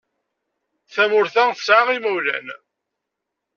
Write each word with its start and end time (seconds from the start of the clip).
Tamurt-a 0.93 1.43
tesɛa 1.57 1.83
imawlan. 1.97 2.47